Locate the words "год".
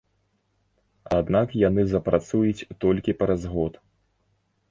3.55-3.73